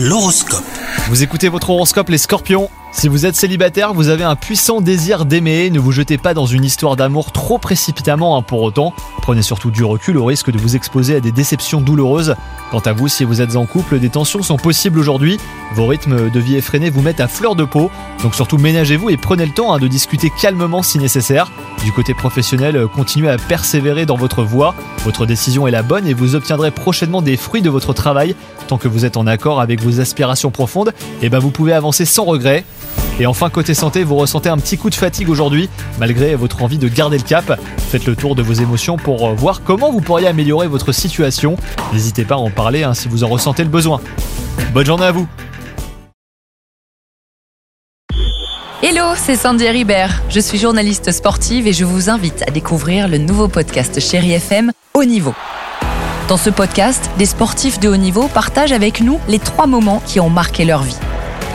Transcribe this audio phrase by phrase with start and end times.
[0.00, 0.62] L'horoscope.
[1.08, 5.26] Vous écoutez votre horoscope les scorpions si vous êtes célibataire, vous avez un puissant désir
[5.26, 8.94] d'aimer, ne vous jetez pas dans une histoire d'amour trop précipitamment hein, pour autant.
[9.28, 12.34] Prenez surtout du recul au risque de vous exposer à des déceptions douloureuses.
[12.70, 15.38] Quant à vous, si vous êtes en couple, des tensions sont possibles aujourd'hui.
[15.74, 17.90] Vos rythmes de vie effrénés vous mettent à fleur de peau,
[18.22, 21.52] donc surtout ménagez-vous et prenez le temps hein, de discuter calmement si nécessaire.
[21.84, 24.74] Du côté professionnel, continuez à persévérer dans votre voie.
[25.04, 28.34] Votre décision est la bonne et vous obtiendrez prochainement des fruits de votre travail.
[28.66, 32.06] Tant que vous êtes en accord avec vos aspirations profondes, eh ben vous pouvez avancer
[32.06, 32.64] sans regret.
[33.20, 35.68] Et enfin, côté santé, vous ressentez un petit coup de fatigue aujourd'hui,
[35.98, 37.60] malgré votre envie de garder le cap.
[37.90, 41.56] Faites le tour de vos émotions pour euh, voir comment vous pourriez améliorer votre situation.
[41.92, 44.00] N'hésitez pas à en parler hein, si vous en ressentez le besoin.
[44.72, 45.26] Bonne journée à vous
[48.80, 50.22] Hello, c'est Sandy Ribert.
[50.30, 54.70] Je suis journaliste sportive et je vous invite à découvrir le nouveau podcast Chéri FM
[54.94, 55.34] Haut Niveau.
[56.28, 60.20] Dans ce podcast, des sportifs de haut niveau partagent avec nous les trois moments qui
[60.20, 60.96] ont marqué leur vie.